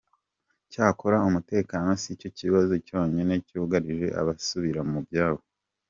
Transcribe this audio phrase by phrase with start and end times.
[0.71, 5.41] Cyakora umutekano sicyo kibazo cyonyine cyugarije abasubira mu byabo.